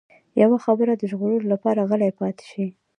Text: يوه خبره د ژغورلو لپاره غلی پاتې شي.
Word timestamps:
يوه 0.41 0.57
خبره 0.65 0.93
د 0.97 1.03
ژغورلو 1.11 1.47
لپاره 1.53 1.87
غلی 1.89 2.11
پاتې 2.19 2.43
شي. 2.51 2.65